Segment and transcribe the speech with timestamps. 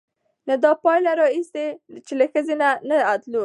[0.47, 1.65] نه دا پايله راايستې،
[2.05, 3.39] چې له ښځې نه د ادلون